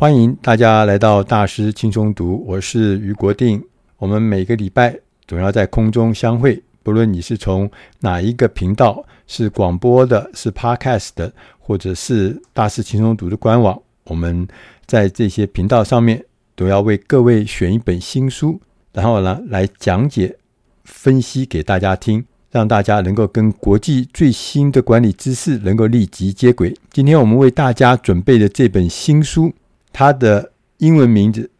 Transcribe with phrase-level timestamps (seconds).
[0.00, 3.60] 欢迎大家来到大师轻松读，我是余国定。
[3.96, 14.46] 我们每个礼拜总要在空中相会，不论你是从哪一个频道，是广播的，是 Podcast 的，或者是大师轻松读的官网，我们
[14.86, 16.24] 在这些频道上面
[16.54, 18.60] 都要为各位选一本新书，
[18.92, 20.36] 然后呢来讲解、
[20.84, 22.24] 分析给大家听。
[22.52, 26.72] 让大家能够跟国际最新的管理知识能够立即接轨。
[26.92, 29.52] 今天我们为大家准备的这本新书，
[29.98, 31.50] 它的英文名字，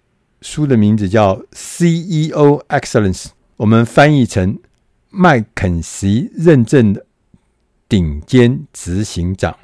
[0.42, 3.24] 书的名字叫《CEO Excellence》，
[3.56, 4.56] 我们翻译成
[5.10, 7.05] 麦肯锡认证的
[7.88, 9.56] 顶尖执行长。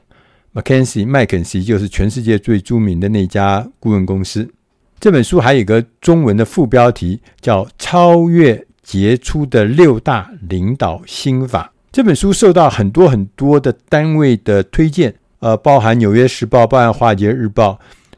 [0.52, 4.52] McKinsey 麦肯锡就是全世界最著名的那家顾问公司。
[4.98, 8.56] 这本书还有一个中文的副标题，叫《超越》。
[8.82, 17.73] 杰出的六大领导心法这本书受到很多很多的单位的推荐，呃，包含《纽约时报》、包含《华尔街日报》，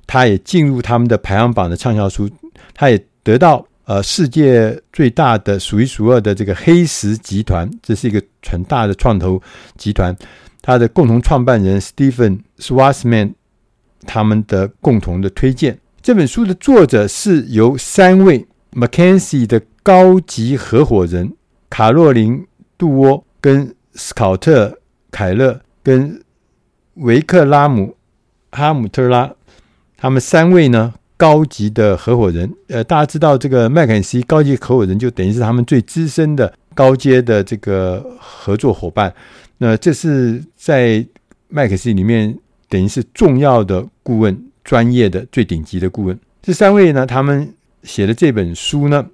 [0.06, 2.28] 它也进入他们的排行榜的畅销书，
[2.74, 9.40] 它也得到呃世界最大的数一数二的这个黑石集团，这是一个很大的创投
[9.76, 10.16] 集团，
[10.62, 13.34] 它的共同创办人 Stephen Swartzman
[14.06, 15.78] 他们的共同的推荐。
[16.02, 19.62] 这本书的作者是由三位 McKinsey 的。
[19.86, 21.32] 高级合伙人
[21.70, 22.38] 卡洛琳·
[22.76, 24.66] 杜沃、跟斯考特·
[25.12, 26.20] 凯勒、跟
[26.94, 27.96] 维克拉姆·
[28.56, 29.32] 哈姆特拉，
[29.96, 32.52] 他们三位呢，高级的合伙人。
[32.68, 39.12] 呃，大家知道这个麦肯锡高级合伙人，就等于是他们最资深的高阶的这个合作伙伴。
[39.58, 41.04] 那这是在
[41.48, 42.36] 麦肯锡里面，
[42.68, 46.18] 等于是重要的顾问，专业的最顶级的顾问。
[46.42, 49.06] 这三位呢，他们写的这本书呢。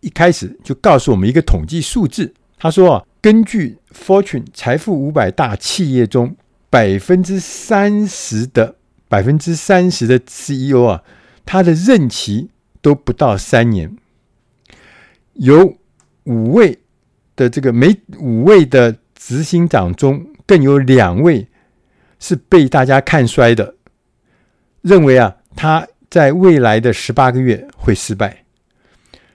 [0.00, 6.36] 一开始就告诉我们一个统计数字，他说啊，根据 Fortune 财富五百大企业中
[6.68, 8.74] 百分之三十的
[9.08, 11.02] 百分之三十的 CEO 啊，
[11.44, 13.96] 他的任期都不到三年，
[15.34, 15.76] 有
[16.24, 16.78] 五位
[17.36, 21.48] 的这个每五位的执行长中，更有两位
[22.18, 23.74] 是被大家看衰的，
[24.82, 28.44] 认为啊，他在未来的十八个月会失败。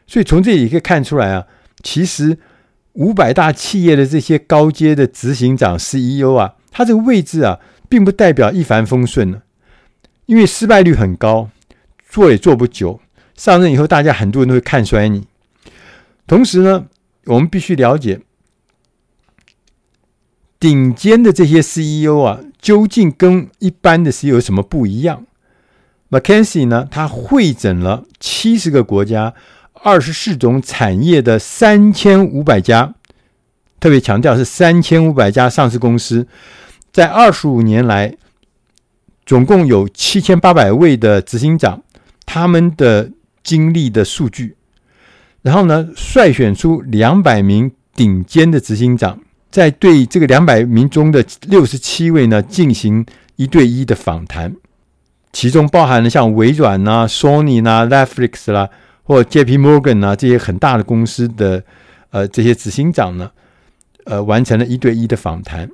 [0.07, 1.45] 所以从这里可以看出来啊，
[1.83, 2.37] 其实
[2.93, 9.43] 五百大企业的这些高阶的执行长 CEO 啊，他这个位置啊，并不代表一帆风顺呢，
[10.29, 11.49] 因为失败率很高，
[12.07, 12.99] 做也做不久，
[13.35, 15.25] 上任以后大家很多人都会看衰你。
[16.27, 16.85] 同时呢，
[17.25, 18.19] 我们必须了解，
[20.59, 25.25] 顶尖的这些 CEO 啊，究竟跟一般的 CEO 有什么不一样
[26.11, 29.33] ？McKinsey 呢，他汇整了七十个国家。
[29.81, 32.93] 二十四种产业的三千五百家，
[33.79, 36.27] 特别强调是三千五百家上市公司，
[36.91, 38.15] 在二十五年来，
[39.29, 41.83] 总共有七千八百位的执行长，
[42.25, 43.11] 他们的
[43.43, 44.55] 经历的数据，
[45.43, 49.19] 然后呢，筛选出两百名顶尖的执行长，
[49.51, 54.55] 在对这个两百名中的六十七位呢进行一对一的访谈，
[55.31, 58.67] 其中包含了像微软呐、啊、Sony 呐、啊、Netflix 啦。
[59.03, 59.59] 或 J.P.
[59.59, 61.63] Morgan 啊，这些很大的公司的
[62.09, 63.29] 呃这些执行长呢，
[64.05, 65.69] 呃完成了一对一的访谈，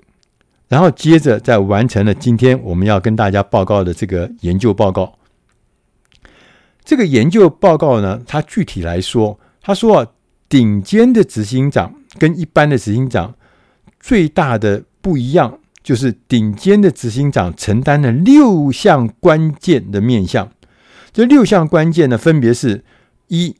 [0.68, 5.18] 然后接着再完成了今天我们要跟大家报告的这个研究报告。
[6.84, 10.08] 这个研究报告呢，它具体来说，他说啊，
[10.50, 13.36] 顶尖的执行长跟一般的执行长
[14.00, 20.52] 最大的不一样，就是顶尖的执行长承担了六项关键的面向。
[21.12, 22.84] 这六项关键呢，分别是。
[23.28, 23.56] 一、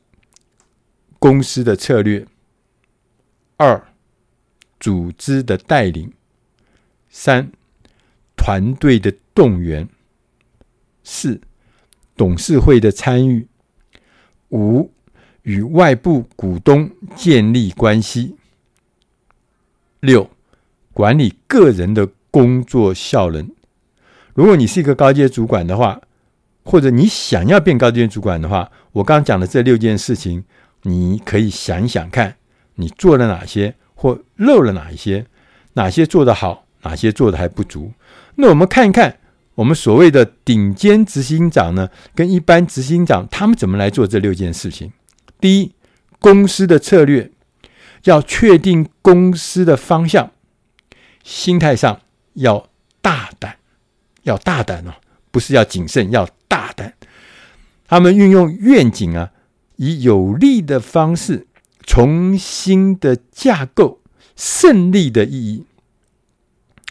[1.18, 2.24] 公司的策略；
[3.56, 3.88] 二、
[4.78, 6.10] 组织的带领；
[7.18, 7.50] 三、
[8.36, 9.86] 团队的动员；
[11.02, 11.40] 四、
[12.14, 13.46] 董事会的参与；
[14.50, 14.92] 五、
[15.40, 18.36] 与外部股东建立关系；
[20.00, 20.28] 六、
[20.92, 23.50] 管理个人的工作效能。
[24.34, 25.98] 如果你是一个高阶主管的话，
[26.64, 30.44] 或者你想要变高阶主管的话，我刚讲的这六件事情，
[30.82, 32.36] 你可以想想看，
[32.74, 35.24] 你做了哪些或漏了哪一些，
[35.72, 37.92] 哪些做得好，哪些做的还不足。
[38.36, 39.18] 那我们看一看，
[39.54, 44.92] 我们所谓的顶尖执行长呢，跟一般执行长他们怎么来做这六件事情。
[45.40, 45.72] 第一，
[46.18, 47.30] 公司的策略
[48.04, 50.30] 要确定公司的方向，
[51.24, 52.00] 心态上
[52.34, 52.68] 要
[53.00, 53.56] 大胆，
[54.22, 54.94] 要大胆哦，
[55.30, 56.28] 不是要谨慎，要。
[56.48, 56.94] 大胆，
[57.88, 59.32] 他们运用愿景啊，
[59.76, 61.48] 以有力的方式
[61.84, 64.00] 重新的架构
[64.36, 65.64] 胜利的意义。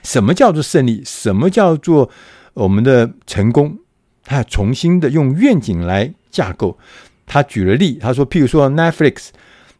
[0.06, 1.04] 什么叫做胜利？
[1.04, 2.10] 什么叫做
[2.54, 3.80] 我们的成功？
[4.24, 6.78] 他重新的用愿景来架构。
[7.25, 9.30] 他举了例，他说，譬如说 Netflix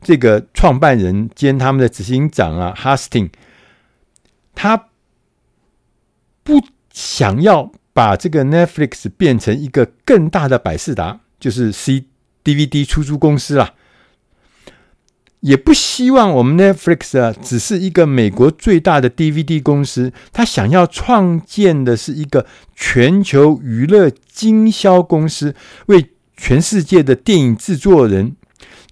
[0.02, 3.30] 这个创办人兼他们的执行长啊，Husting，
[4.54, 4.88] 他
[6.44, 6.62] 不
[6.92, 12.06] 想要把这个 Netflix 变成一个更大的百视达，就是 C
[12.44, 13.74] DVD 出租公司啦。
[15.46, 20.12] 也不希望我们 Netflix 啊，只是一个美国最大的 DVD 公司。
[20.34, 25.54] 他想要创建的是一个全球娱乐经销公司，
[25.86, 28.36] 为全世界的电影制作人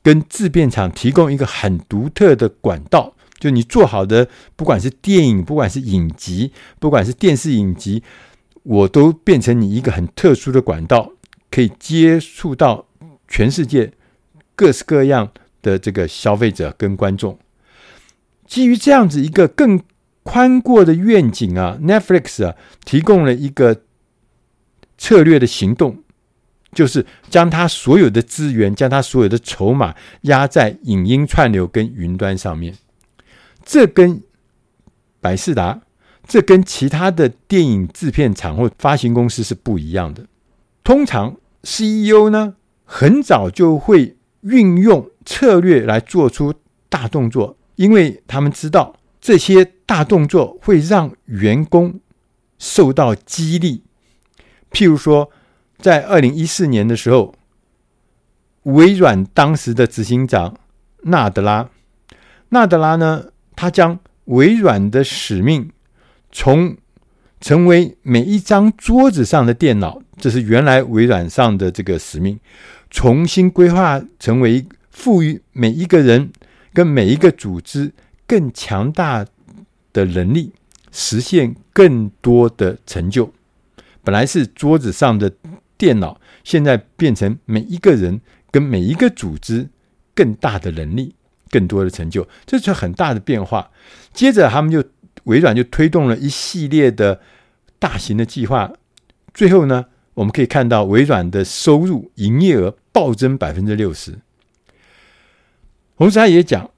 [0.04, 3.16] 跟制片厂提供一个很独特的管道。
[3.40, 8.04] 就你做好的，不管是电影，不管是影集，不管是电视影集，
[8.62, 11.14] 我都变成你一个很特殊的管道，
[11.50, 12.86] 可以接触到
[13.28, 13.92] 全世界
[14.56, 15.32] 各式各样
[15.64, 17.40] 的这个消费者跟观众，
[18.46, 19.82] 基于这样子一个更
[20.22, 22.56] 宽阔的愿景啊，Netflix 啊
[22.86, 23.82] 提供了一个
[24.98, 26.04] 策略的行动，
[26.74, 32.76] 就是将它所有的资源、将它所有的筹码压在影音串流跟云端上面。
[33.66, 34.22] 这跟
[35.20, 35.82] 百视达，
[36.28, 40.26] 这跟其他的电影制片厂或发行公司是不一样的。
[40.84, 45.10] 通常 CEO 呢，很早就会运用。
[45.26, 46.54] 策略来做出
[46.90, 52.00] 大动作，因为他们知道这些大动作会让员工
[52.60, 53.84] 受到激励。
[54.72, 55.30] 譬如说，
[55.78, 57.34] 在二零一四年的时候，
[58.64, 60.58] 微软当时的执行长
[61.04, 61.70] 纳德拉，
[62.50, 65.72] 纳德拉呢，他将微软的使命
[66.32, 66.76] 从
[67.40, 72.40] 成为每一张桌子上的电脑，这是原来微软上的这个使命，
[72.90, 74.66] 重新规划成为。
[74.94, 76.32] 赋予每一个人
[76.72, 77.92] 跟每一个组织
[78.26, 79.26] 更强大
[79.92, 80.54] 的能力，
[80.92, 83.34] 实现更多的成就。
[84.04, 85.34] 本来是桌子上的
[85.78, 89.68] 电脑，现在变成每一个人跟每一个组织
[90.14, 91.16] 更大的能力，
[91.50, 93.72] 更多的成就，这是很大的变化。
[94.14, 94.84] 接着，他们就
[95.26, 97.20] 微软就推动了一系列的
[97.80, 98.72] 大型的计划。
[99.34, 104.20] 最后呢，我们可以看到微软的收入、营业额暴增百分之六十。
[106.04, 106.70] 同时，他也讲，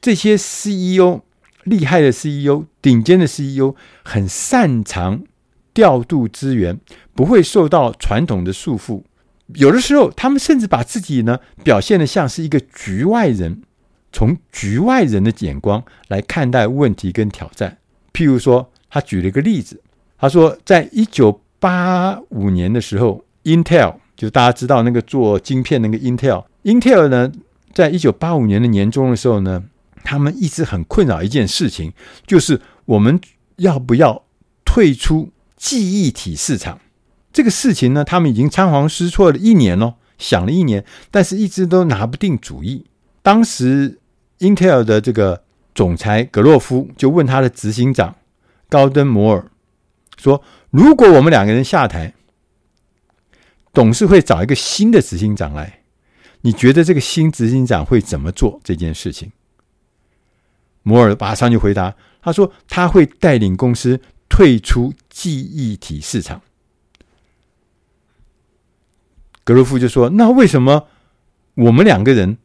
[0.00, 1.20] 这些 CEO
[1.62, 5.22] 厉害的 CEO、顶尖的 CEO 很擅长
[5.72, 6.80] 调度资源，
[7.14, 9.04] 不会受到传统的束缚。
[9.54, 13.62] 有的时候，他们甚至把自己呢表现得像是一个局外人，
[14.12, 17.78] 从局外人的眼光来看待问题跟挑战。
[18.12, 19.80] 譬如说，他举了一个例子，
[20.18, 27.30] 他说，在一九八五年的时候，Intel 就大家知道那个做晶片那个 Intel，Intel 呢。
[27.72, 29.64] 在一九八五年的年中的时候呢，
[30.02, 31.92] 他们一直很困扰一件事情，
[32.26, 33.20] 就是我们
[33.56, 34.24] 要不要
[34.64, 36.80] 退出记忆体市场？
[37.32, 42.86] 这个事情呢，他们已经仓皇失措了一年了，想了一年，但是一直都拿不定主意。
[43.22, 44.00] 当时
[44.38, 45.44] ，Intel 的这个
[45.74, 48.16] 总裁格洛夫就问他的执行长
[48.68, 49.50] 高登摩尔
[50.16, 52.14] 说：“如果我们两个人下台，
[53.72, 55.77] 董事会找一个新的执行长来。”
[56.42, 59.32] 你觉得这个新执行长会怎么做这件事情？
[60.82, 66.40] 摩尔马上就回答，他说他会带领公司退出记忆体市场。
[69.44, 70.86] 格罗夫就说：“那为什么
[71.54, 72.38] 我们两个人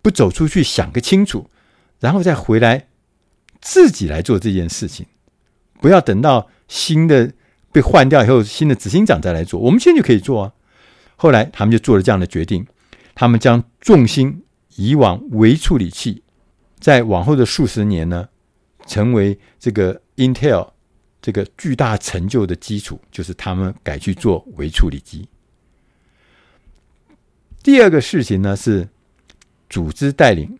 [0.00, 1.50] 不走出去想个清楚，
[2.00, 2.86] 然后再回来
[3.60, 5.06] 自己来做这件事情？
[5.80, 7.32] 不要等到新的
[7.72, 10.52] 被换掉以后，新的执行长再来做，我们现在就可以做啊。”
[11.16, 12.66] 后来他们就做了这样的决定。
[13.16, 14.44] 他们将重心
[14.76, 16.22] 移往微处理器，
[16.78, 18.28] 在往后的数十年呢，
[18.86, 20.68] 成为这个 Intel
[21.22, 25.26] 这个巨大成就的基础，就是他们改去做微处理机。
[27.62, 28.86] 第二个事情呢是
[29.70, 30.58] 组织带领，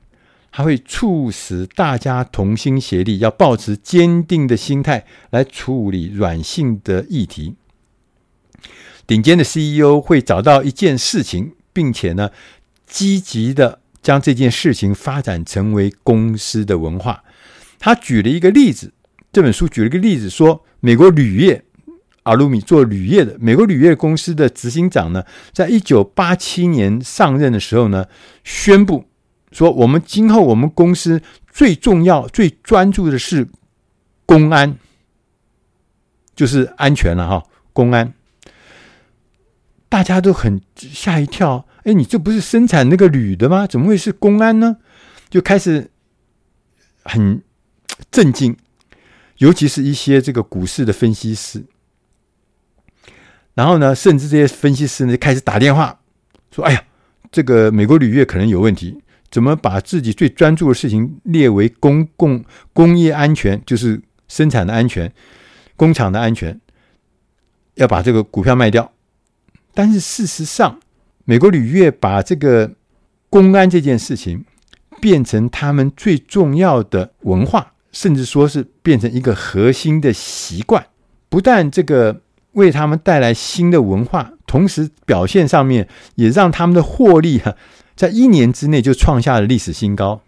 [0.50, 7.54] 它会促使大家同心协力，要保持坚定的心态来处理软性的议题。
[9.06, 11.52] 顶尖的 CEO 会找到一件事情。
[11.76, 12.30] 并且呢，
[12.86, 17.22] 积极的将这件事情发展成为公司的文化。
[17.78, 18.94] 他举了一个例子，
[19.30, 21.62] 这本书举了一个例子，说美国铝业
[22.22, 28.06] 阿鲁米做铝业的美国铝业公司的执行长呢，在一九八七年上任的时候呢，
[28.42, 29.04] 宣布
[29.52, 31.20] 说，我们今后我们公司
[31.52, 33.46] 最重要、最专注的是
[34.24, 34.78] 公安，
[36.34, 38.14] 就是安全了哈，公安。
[39.88, 43.64] 大家都很吓一跳，哎，你这不是生产那个铝的吗？
[43.64, 44.78] 怎么会是公安呢？
[45.30, 45.88] 就开始
[47.04, 47.40] 很
[48.10, 48.56] 震惊，
[49.38, 51.64] 尤其是一些这个股市的分析师。
[53.54, 56.00] 然后呢，甚至这些分析师呢就开始打电话
[56.50, 56.84] 说：“哎呀，
[57.30, 59.00] 这个美国铝业可能有问题，
[59.30, 65.12] 怎么把自己最专注的事情列为公共工业安全，就是生产的安全、
[65.76, 66.60] 工厂的安全，
[67.74, 68.92] 要把这个股票卖掉？
[69.72, 70.80] 但是事实上，
[71.26, 72.72] 美国旅业把这个
[73.28, 74.46] 公安这件事情
[74.98, 80.84] 变成他们最重要的文化。”甚至说是变成一个核心的习惯，
[81.30, 82.20] 不但这个
[82.52, 87.56] 为他们带来新的文化，同时表现上面也让他们的获利哈，
[87.94, 90.20] 在一年之内就创下了历史新高。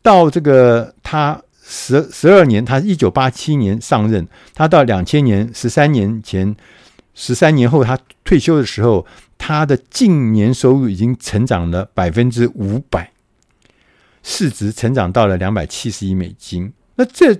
[0.00, 6.54] 到这个他十十二年，他一九八七年上任，他到两千年十三年前，
[7.14, 9.06] 十三年后他退休的时候，
[9.38, 13.12] 他的净年收入已经成长了百分之五百。
[14.26, 17.38] 市值成长到了两百七十亿美金，那这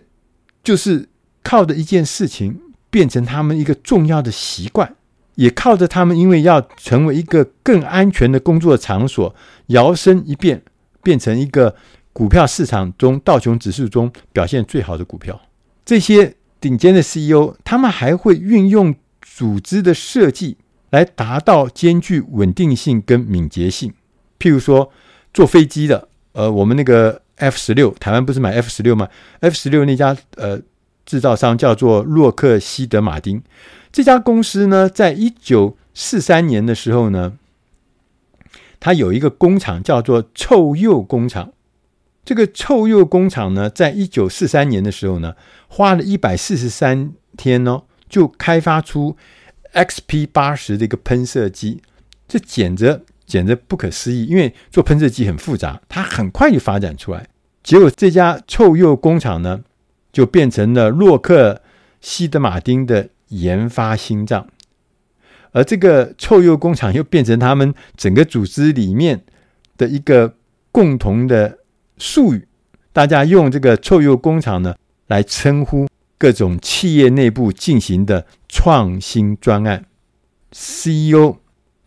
[0.63, 1.09] 就是
[1.43, 4.95] 靠着一件事情变成他们一个重要的习惯，
[5.37, 9.35] 也靠着他们因为要成为一个更安全的工作场所，
[9.69, 10.63] 摇身一变
[11.03, 11.75] 变成一个
[12.13, 15.41] 股票市场中道琼指数中表现最好的股票。
[15.87, 18.95] 这些顶尖的 CEO，他们还会运用
[19.37, 20.57] 组织的设计
[20.91, 23.93] 来达到兼具稳定性跟敏捷性，
[24.39, 24.93] 譬如说
[25.33, 26.09] 坐飞机的。
[26.35, 29.09] 呃，我们那个 F 十六，台湾不是买 F 十六吗
[29.41, 30.61] ？F 十六那家呃
[31.05, 33.43] 制造商叫做洛克希德马丁，
[33.91, 37.33] 这家公司呢，在一九四三年的时候呢，
[38.79, 41.53] 它有一个工厂叫做臭鼬工厂。
[42.25, 45.35] 这个臭鼬工厂呢，在一九四三年的时候呢，
[45.69, 47.83] 花了一百四十三天哦，
[48.15, 49.17] 就开发出
[49.73, 51.83] XP 八十的一个喷射机，
[52.29, 53.01] 这简直。
[53.27, 57.27] 简直不可思议，因为做喷射机很复杂，它很快就发展出来。
[57.63, 59.63] 结果这家臭鼬工厂呢，
[60.13, 61.63] 就变成了洛克
[62.03, 64.47] 希德马丁的研发心脏，
[65.53, 69.25] 而这个臭鼬工厂又变成他们整个组织里面
[69.79, 70.35] 的一个
[70.71, 71.61] 共同的
[71.97, 72.47] 术语。
[72.93, 74.75] 大家用这个臭鼬工厂呢
[75.07, 75.89] 来称呼
[76.25, 79.85] 各种企业内部进行的创新专案。
[80.53, 81.37] CEO。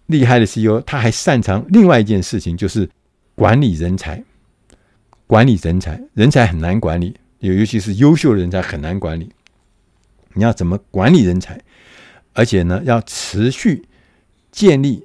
[0.05, 2.87] 厉害的 CEO，他还擅长另外一件事情，就是
[3.33, 4.23] 管理人才。
[5.25, 9.31] 管理人才，人才很难管理，尤尤其是优秀的人才很难管理。
[10.35, 11.59] 你要怎么管理人才？
[12.33, 13.87] 而且呢，要持续
[14.51, 15.03] 建立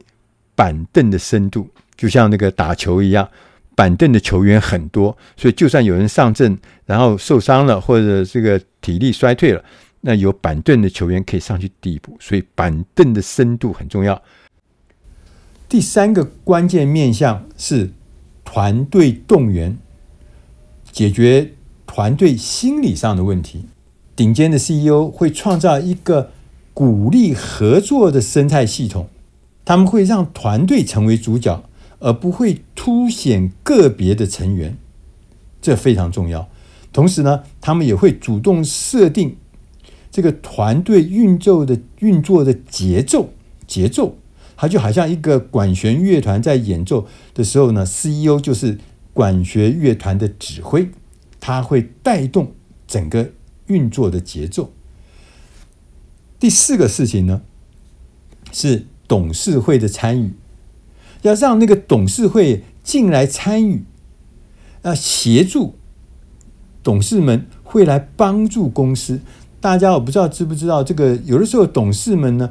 [0.54, 3.26] 板凳的深度，就像那个打球一样，
[3.74, 9.64] 板凳的球员很多，所以就算有人上阵，然后受伤了，或者这个体力衰退了，
[10.02, 12.14] 那有板凳的球员可以上去递补。
[12.20, 14.20] 所以板凳的深度很重要。
[15.66, 17.90] 第三个关键面向是
[18.44, 19.78] 团队动员，
[20.90, 21.52] 解决
[21.86, 23.64] 团队心理上的问题。
[24.14, 26.30] 顶尖的 CEO 会创造一个
[26.74, 29.08] 鼓励合作的生态系统，
[29.64, 31.64] 他们会让团队成为主角，
[31.98, 34.76] 而不会凸显个别的成员，
[35.62, 36.46] 这非常重要。
[36.92, 39.37] 同时呢，他们也会主动设定
[40.11, 43.30] 这个团队运作的运作的节奏
[43.66, 44.18] 节奏。
[44.54, 48.78] 它就好像一个管弦乐团在演奏的时候呢，CEO 就是
[49.12, 50.88] 管弦乐团的指挥，
[51.40, 52.52] 他会带动
[52.87, 53.32] 整个
[53.66, 54.72] 运作的节奏。
[56.38, 57.42] 第四个事情呢，
[58.52, 60.34] 是董事会的参与，
[61.22, 63.82] 要让那个董事会进来参与，
[64.82, 65.75] 要协助
[66.82, 69.20] 董事们会来帮助公司。
[69.60, 72.50] 大家我不知道知不知道，这个有的时候董事们呢。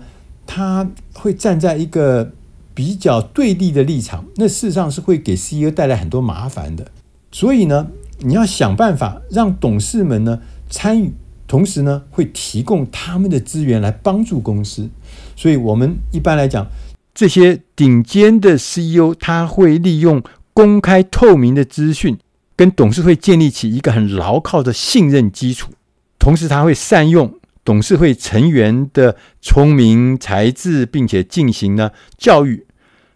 [0.53, 2.29] 他会站在一个
[2.73, 6.85] 比较对立的立场，那事实上是会给 CEO 带来很多麻烦的。
[7.31, 7.87] 所以呢，
[8.19, 11.13] 你要想办法让董事们呢参与，
[11.47, 14.89] 同时呢会提供他们的资源来帮助公司。
[15.37, 16.67] 所以我们一般来讲，
[17.13, 20.21] 这些顶尖的 CEO 他会利用
[20.53, 22.17] 公开透明的资讯，
[22.61, 25.71] 跟董事会建立起一个很牢靠的信任基础，
[26.19, 27.39] 同时他会善用。
[27.63, 31.89] 董事会成员的聪明才智，并且进行呢
[32.19, 32.67] 教育，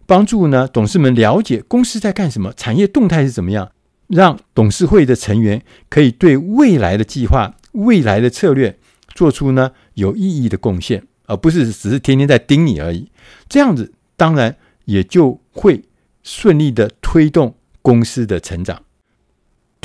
[0.04, 3.70] 帮助呢董事们了解公司在干什么，产业动态是怎么样，
[4.08, 8.76] 让董事会的成员可以对未来的计划、未来的策略
[9.14, 13.08] 做出呢有意义的贡献，而不是只是天天在盯你而已。
[13.48, 15.84] 这样子当然也就会
[16.24, 18.82] 顺利的推动公司的成长。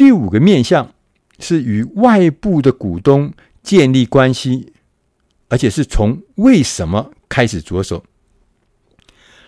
[0.01, 0.95] 第五个面向
[1.37, 3.31] 是与外部的股东。
[3.61, 4.73] 建立关系，
[5.47, 8.03] 而且是从为什么开始着手。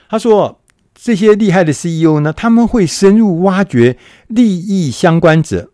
[0.07, 0.61] 他说
[0.93, 5.71] ：“这些厉害的 CEO 呢，他们会深入挖掘利益相关者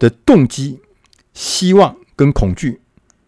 [0.00, 0.80] 的动机、
[1.32, 2.80] 希望跟恐惧。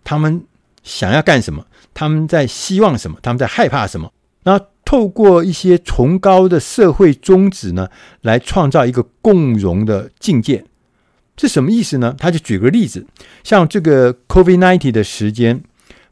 [0.02, 0.44] 他们
[0.82, 4.12] 想要干什么，他们在希望什么，他们在害怕什么。
[4.42, 4.60] 那
[4.92, 7.88] 透过一些崇高的社会宗旨呢，
[8.20, 10.66] 来创造一个共荣的境界。
[11.34, 12.14] 这什么意思呢？
[12.18, 13.06] 他就举个例子，
[13.42, 15.64] 像这个 COVID-19 的时间，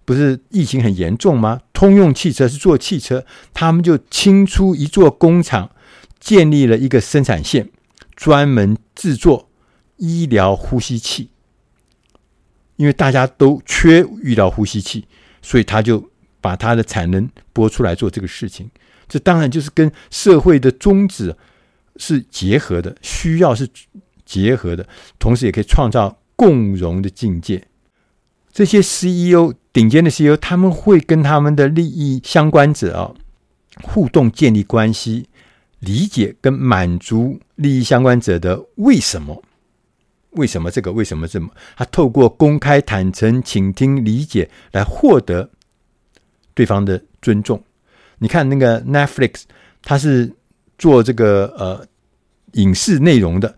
[0.07, 1.61] 不是疫情很严重吗？
[1.75, 5.71] 通用汽车是做汽车，他们就清出一座工厂，
[6.19, 7.69] 建立了一个生产线，
[8.17, 9.51] 专门制作
[9.99, 11.29] 医疗呼吸器。
[12.77, 15.05] 因为大家都缺医疗呼吸器，
[15.43, 16.09] 所以他就
[16.41, 18.71] 把他的产能拨出来做这个事情。
[19.09, 21.37] 这当然就是跟社会的宗旨
[21.97, 23.69] 是结合的，需要是
[24.25, 24.87] 结合的，
[25.19, 27.67] 同时也可以创造共荣的境界。
[28.53, 33.15] 这些 CEO 顶尖的 CEO，他们会跟他们的利益相关者啊
[33.83, 35.29] 互动，建立关系，
[35.79, 39.43] 理解跟满足利益相关者的为什么。
[40.31, 40.93] 为什么这个？
[40.93, 41.49] 为什么这么？
[41.77, 45.51] 他透过公开、坦诚、倾听、理解，来获得
[46.61, 47.63] 对方的尊重。
[48.19, 49.45] 你看那个 Netflix，
[49.81, 50.31] 他是
[50.77, 51.87] 做这个呃
[52.53, 53.57] 影视内容的。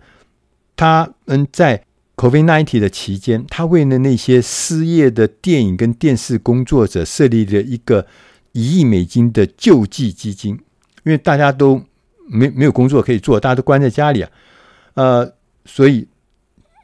[0.76, 8.06] 他们在 COVID-19 的期间，他为了那些失业的电影跟电视工作者设立了一个
[8.52, 10.52] 一亿美金的救济基金，
[11.02, 11.82] 因为大家都
[12.28, 14.30] 没没有工作可以做，大家都关在家里啊，
[14.94, 16.06] 呃，所以。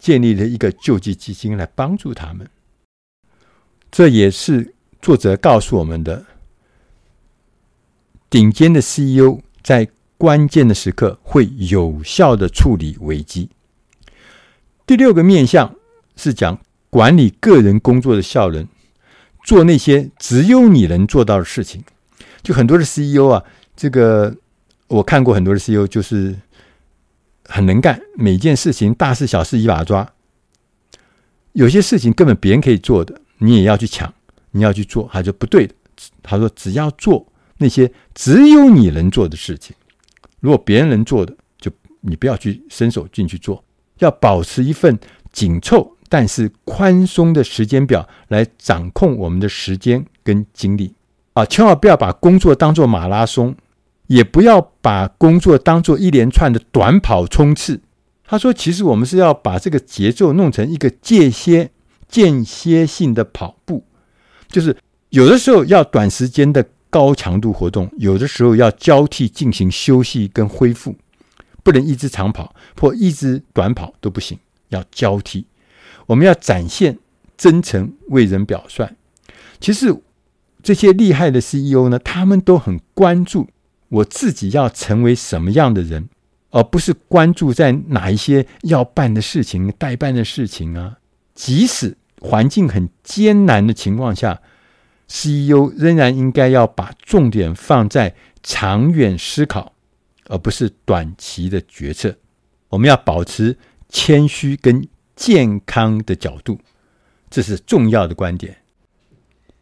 [0.00, 2.48] 建立了一个救济基金来帮助他们，
[3.90, 4.72] 这也是
[5.08, 6.26] 作者告诉我们的：
[8.28, 9.88] 顶尖的 CEO 在
[10.18, 13.48] 关键的时刻会有效的处理危机。
[14.86, 15.74] 第六个面向
[16.14, 16.60] 是讲
[16.90, 18.66] 管理个人工作的效能，
[19.42, 21.82] 做那些只有你能做到的事情。
[22.42, 23.42] 就很多的 CEO 啊，
[23.74, 24.36] 这个
[24.88, 26.36] 我看过很多的 CEO 就是。
[27.50, 30.12] 很能干，每件事情大事小事一把抓。
[31.52, 34.12] 有些事情根本别人可以做的，你也要去抢，
[34.58, 35.74] 你要去做，他就不对的。
[36.22, 39.74] 他说，只要做那些只有你能做的事情，
[40.40, 43.64] 如果别人能做的，就你不要去伸手进去做。
[43.99, 44.99] 要保持一份
[45.32, 50.94] 紧凑但是宽松的时间表来掌控我们的时间跟精力
[51.32, 51.44] 啊！
[51.47, 53.56] 千万不要把工作当作马拉松。
[54.08, 57.82] 也不要把工作当做一连串的短跑冲刺。
[58.25, 61.71] 他说：“其实我们是要把这个节奏弄成一个间歇、
[62.08, 63.84] 间歇性的跑步，
[64.49, 64.76] 就是
[65.11, 70.97] 有的时候要短时间的高强度活动，有的时候要交替进行休息跟恢复，
[71.63, 75.47] 不能一直长跑或一直短跑都不行，要交替。
[76.06, 76.99] 我们要展现
[77.37, 78.89] 真诚，为人表率。
[79.61, 79.95] 其实
[80.63, 83.49] 这些厉害的 CEO 呢，他们都很关注。”
[83.91, 86.11] 我自己要成为什么样的人，
[86.50, 90.99] 而不是关注在哪一些要办的事情、待办的事情啊。
[91.34, 94.41] 即使环境很艰难的情况下
[95.09, 99.73] ，CEO 仍然应该要把重点放在长远思考，
[100.26, 102.17] 而不是短期的决策。
[102.69, 103.57] 我们要保持
[103.89, 106.59] 谦虚跟健康的角度，
[107.31, 108.57] 这是重要的观点。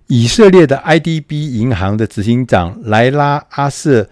[0.09, 4.09] 以色列的 IDB 银行的执行长莱拉阿瑟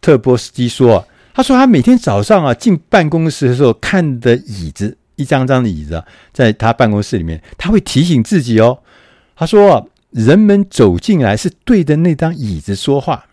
[0.00, 8.78] 特波斯基说：“他说他每天早上啊进办公室的时候看的椅子，一张张的椅子，在他办公室里面，他会提醒自己哦。
[9.34, 13.26] 他说人们走进来是对着那张椅子说话。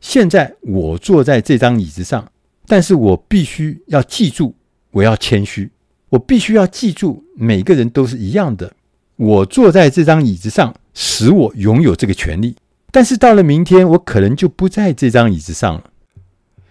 [0.00, 2.30] 现在我坐在这张椅子上，
[2.66, 4.54] 但是我必须要记住，
[4.90, 5.70] 我要谦虚，
[6.10, 8.72] 我必须要记住每个人都是一样的。
[9.16, 12.56] 我坐在这张椅子上。”使我拥有这个权利，
[12.90, 15.84] 但是到了明天，我可能就不在这张椅子上了。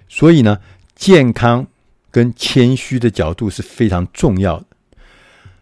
[0.10, 0.60] 所以呢，
[0.98, 1.66] 健康
[2.12, 4.66] 跟谦虚的角度是非常重要的。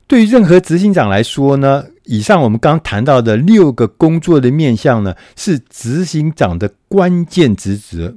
[0.07, 8.15] 对于任何执行长来说呢，以上我们刚谈到的六个工作的面向呢，是执行长的关键职责。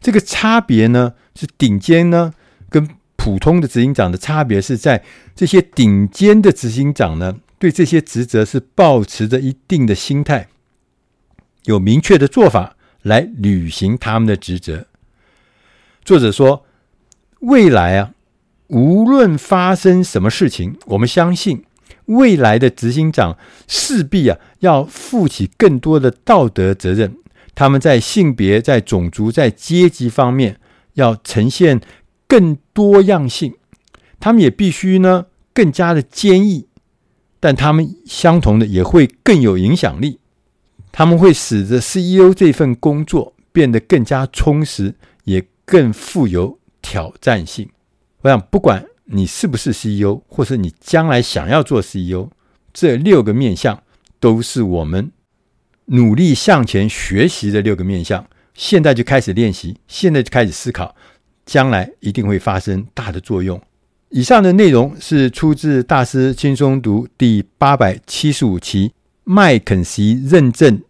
[0.00, 2.34] 这个差别呢，是顶尖呢
[2.68, 5.02] 跟普通的执行长的差别是在
[5.34, 7.36] 这些顶尖的执行长呢。
[7.58, 10.48] 对这些职责是保持着一定的心态，
[11.66, 14.88] 有明确的做法来履行他们的职责。
[16.04, 16.66] 作者说
[17.42, 18.12] ：“未来啊，
[18.68, 21.64] 无论发生什么事情，我们相信
[22.06, 27.16] 未来的执行长势必啊要负起更多的道德责任。
[27.54, 30.58] 他们在性别、在种族、在阶级方面
[30.94, 31.80] 要呈现
[32.26, 33.54] 更多样性。
[34.20, 36.68] 他们也必须呢更加的坚毅。”
[37.40, 40.20] 但他们相同的也会更有影响力，
[40.92, 47.70] 他们会使得 CEO 这份工作变得更加充实，也更富有挑战性。
[48.20, 52.28] 我想，不管你是不是 CEO，或是你将来想要做 CEO，
[52.72, 53.82] 这六个面向
[54.20, 55.10] 都是我们
[55.86, 58.26] 努力向前学习的六个面向。
[58.54, 60.94] 现在就开始练习，现在就开始思考，
[61.46, 63.58] 将来一定会发生大的作用。
[64.10, 68.92] 以上的内容是出自《大师轻松读》第八百七十五期，
[69.24, 70.82] 麦肯锡认证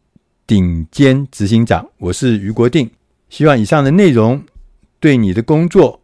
[0.44, 1.88] 顶尖执行长。
[1.98, 2.90] 我是于国定，
[3.30, 4.42] 希望以上的内容
[5.02, 6.00] 对你的工作、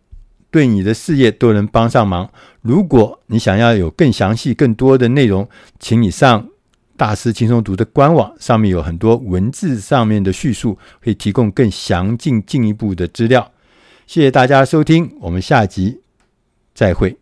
[0.50, 2.28] 对你的事业都能帮上忙。
[2.62, 6.42] 如果你想要有更详细、更多的内容，请你上
[6.96, 13.52] 《大师轻松读》的官网，上面有很多文字上面的叙述，可以提供更详尽、进一步的资料。
[14.08, 16.00] 谢谢大家收听，我们下集。
[16.74, 17.18] 再会。